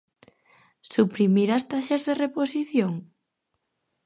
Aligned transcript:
¿Suprimir 0.91 1.49
as 1.51 1.63
taxas 1.71 2.01
de 2.07 2.13
reposición? 2.23 2.93